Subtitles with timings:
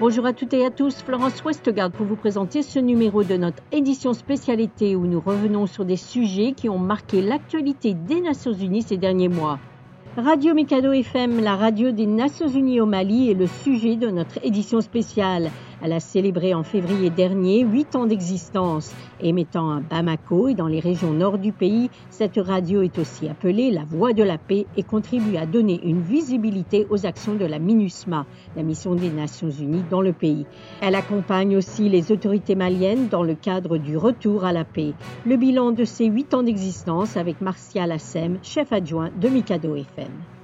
[0.00, 3.62] Bonjour à toutes et à tous, Florence Westgard pour vous présenter ce numéro de notre
[3.70, 8.80] édition spécialité où nous revenons sur des sujets qui ont marqué l'actualité des Nations Unies
[8.80, 9.58] ces derniers mois.
[10.16, 14.42] Radio Mikado FM, la radio des Nations Unies au Mali, est le sujet de notre
[14.42, 15.50] édition spéciale.
[15.82, 18.92] Elle a célébré en février dernier huit ans d'existence.
[19.20, 23.70] Émettant à Bamako et dans les régions nord du pays, cette radio est aussi appelée
[23.70, 27.58] la Voix de la paix et contribue à donner une visibilité aux actions de la
[27.58, 30.46] MINUSMA, la mission des Nations Unies dans le pays.
[30.82, 34.92] Elle accompagne aussi les autorités maliennes dans le cadre du retour à la paix.
[35.26, 40.39] Le bilan de ces huit ans d'existence avec Martial Assem, chef adjoint de Mikado FM.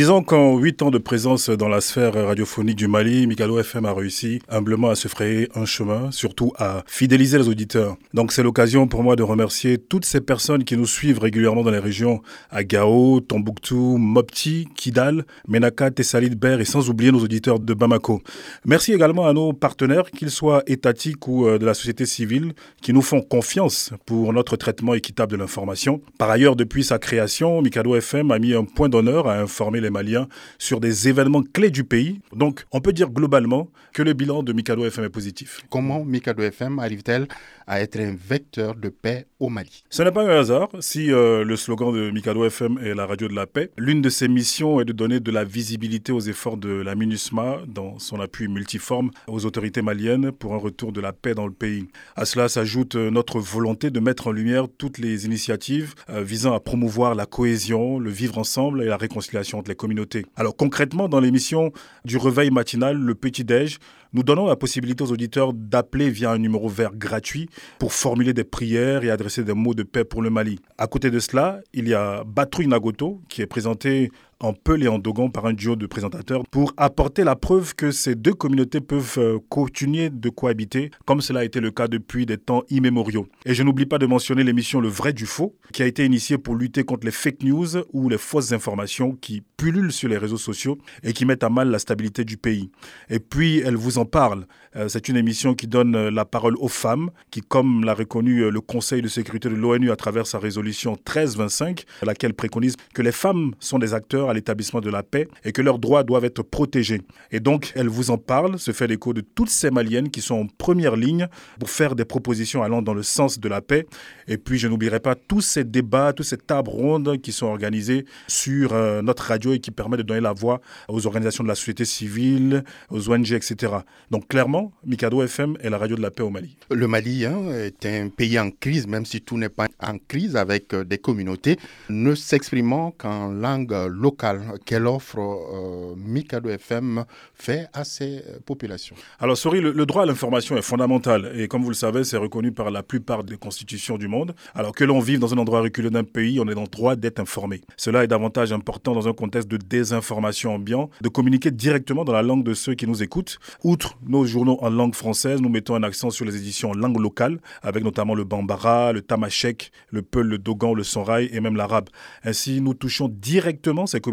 [0.00, 3.92] Disons qu'en huit ans de présence dans la sphère radiophonique du Mali, Mikado FM a
[3.92, 7.98] réussi humblement à se frayer un chemin, surtout à fidéliser les auditeurs.
[8.14, 11.70] Donc c'est l'occasion pour moi de remercier toutes ces personnes qui nous suivent régulièrement dans
[11.70, 17.60] les régions à Gao, Tombouctou, Mopti, Kidal, Menaka, Tessalit, Ber et sans oublier nos auditeurs
[17.60, 18.22] de Bamako.
[18.64, 22.94] Merci également à nos partenaires, qu'ils soient étatiques ou euh, de la société civile, qui
[22.94, 26.00] nous font confiance pour notre traitement équitable de l'information.
[26.16, 29.89] Par ailleurs, depuis sa création, Mikado FM a mis un point d'honneur à informer les
[29.90, 32.20] Maliens sur des événements clés du pays.
[32.34, 35.62] Donc, on peut dire globalement que le bilan de Mikado FM est positif.
[35.70, 37.26] Comment Mikado FM arrive-t-elle
[37.66, 39.84] à être un vecteur de paix au Mali?
[39.90, 43.28] Ce n'est pas un hasard si euh, le slogan de Mikado FM est la radio
[43.28, 43.70] de la paix.
[43.76, 47.62] L'une de ses missions est de donner de la visibilité aux efforts de la MINUSMA
[47.66, 51.52] dans son appui multiforme aux autorités maliennes pour un retour de la paix dans le
[51.52, 51.86] pays.
[52.16, 56.54] À cela s'ajoute euh, notre volonté de mettre en lumière toutes les initiatives euh, visant
[56.54, 60.26] à promouvoir la cohésion, le vivre ensemble et la réconciliation entre communautés.
[60.36, 61.72] Alors concrètement, dans l'émission
[62.04, 63.78] du réveil matinal, le petit-déj,
[64.12, 68.44] nous donnons la possibilité aux auditeurs d'appeler via un numéro vert gratuit pour formuler des
[68.44, 70.58] prières et adresser des mots de paix pour le Mali.
[70.78, 74.10] À côté de cela, il y a Batrouille Nagoto qui est présenté
[74.40, 77.90] en Peul et en Dogon par un duo de présentateurs pour apporter la preuve que
[77.90, 82.26] ces deux communautés peuvent euh, continuer de cohabiter, comme cela a été le cas depuis
[82.26, 83.26] des temps immémoriaux.
[83.44, 86.38] Et je n'oublie pas de mentionner l'émission Le vrai du faux, qui a été initiée
[86.38, 90.38] pour lutter contre les fake news ou les fausses informations qui pullulent sur les réseaux
[90.38, 92.70] sociaux et qui mettent à mal la stabilité du pays.
[93.10, 94.46] Et puis, elle vous en parle.
[94.76, 98.50] Euh, c'est une émission qui donne euh, la parole aux femmes, qui, comme l'a reconnu
[98.50, 103.12] le Conseil de sécurité de l'ONU à travers sa résolution 1325, laquelle préconise que les
[103.12, 106.42] femmes sont des acteurs à l'établissement de la paix et que leurs droits doivent être
[106.42, 107.02] protégés.
[107.30, 110.34] Et donc, elle vous en parle, se fait l'écho de toutes ces Maliennes qui sont
[110.36, 113.86] en première ligne pour faire des propositions allant dans le sens de la paix.
[114.28, 118.04] Et puis, je n'oublierai pas tous ces débats, tous ces tables rondes qui sont organisés
[118.28, 121.54] sur euh, notre radio et qui permettent de donner la voix aux organisations de la
[121.54, 123.72] société civile, aux ONG, etc.
[124.10, 126.56] Donc, clairement, Mikado FM est la radio de la paix au Mali.
[126.70, 130.36] Le Mali hein, est un pays en crise, même si tout n'est pas en crise
[130.36, 131.58] avec euh, des communautés,
[131.88, 134.19] ne s'exprimant qu'en langue locale
[134.64, 137.04] quelle offre euh, Mikado FM
[137.34, 141.70] fait à ces populations Alors, sorry, le, droit à l'information est fondamental et comme vous
[141.70, 144.34] le savez, c'est reconnu par la plupart des constitutions du monde.
[144.54, 146.96] Alors que l'on vive dans un endroit reculé d'un pays, on est dans le droit
[146.96, 147.62] d'être informé.
[147.76, 152.22] Cela est davantage important dans un contexte de désinformation ambiant, de communiquer directement dans la
[152.22, 153.38] langue de ceux qui nous écoutent.
[153.64, 157.00] Outre nos journaux en langue française, nous mettons un accent sur les éditions en langue
[157.00, 161.56] locale, avec notamment le bambara, le tamashek, le peul, le dogan, le sonrail et même
[161.56, 161.88] l'arabe.
[162.24, 164.09] Ainsi, nous touchons directement ces communautés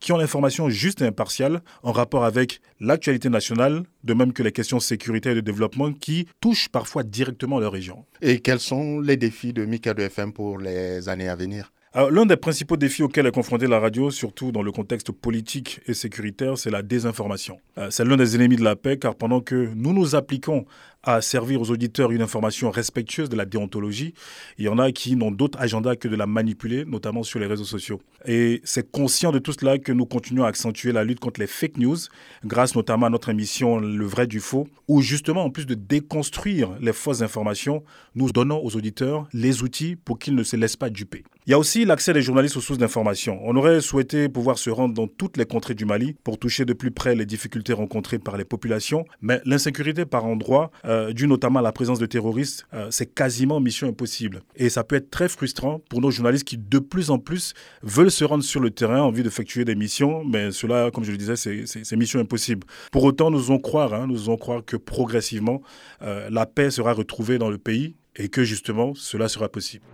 [0.00, 4.52] qui ont l'information juste et impartiale en rapport avec l'actualité nationale, de même que les
[4.52, 8.04] questions sécuritaires et de développement qui touchent parfois directement leur région.
[8.22, 11.72] Et quels sont les défis de Mika FM pour les années à venir?
[12.10, 15.94] L'un des principaux défis auxquels est confrontée la radio, surtout dans le contexte politique et
[15.94, 17.60] sécuritaire, c'est la désinformation.
[17.78, 20.66] Euh, c'est l'un des ennemis de la paix, car pendant que nous nous appliquons
[21.04, 24.14] à servir aux auditeurs une information respectueuse de la déontologie.
[24.58, 27.46] Il y en a qui n'ont d'autre agenda que de la manipuler, notamment sur les
[27.46, 28.00] réseaux sociaux.
[28.26, 31.46] Et c'est conscient de tout cela que nous continuons à accentuer la lutte contre les
[31.46, 31.98] fake news,
[32.44, 36.70] grâce notamment à notre émission Le vrai du faux, où justement, en plus de déconstruire
[36.80, 37.82] les fausses informations,
[38.14, 41.24] nous donnons aux auditeurs les outils pour qu'ils ne se laissent pas duper.
[41.46, 43.38] Il y a aussi l'accès des journalistes aux sources d'informations.
[43.44, 46.72] On aurait souhaité pouvoir se rendre dans toutes les contrées du Mali pour toucher de
[46.72, 51.26] plus près les difficultés rencontrées par les populations, mais l'insécurité par endroits euh, euh, dû
[51.26, 54.42] notamment à la présence de terroristes, euh, c'est quasiment mission impossible.
[54.56, 58.10] Et ça peut être très frustrant pour nos journalistes qui de plus en plus veulent
[58.10, 61.16] se rendre sur le terrain en vue d'effectuer des missions, mais cela, comme je le
[61.16, 62.66] disais, c'est mission impossible.
[62.92, 65.62] Pour autant, nous allons croire, hein, nous allons croire que progressivement,
[66.02, 69.84] euh, la paix sera retrouvée dans le pays et que justement, cela sera possible.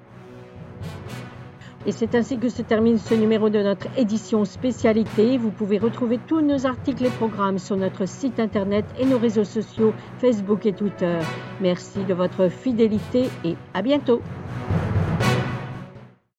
[1.87, 5.38] Et c'est ainsi que se termine ce numéro de notre édition spécialité.
[5.38, 9.44] Vous pouvez retrouver tous nos articles et programmes sur notre site internet et nos réseaux
[9.44, 11.19] sociaux Facebook et Twitter.
[11.61, 14.21] Merci de votre fidélité et à bientôt.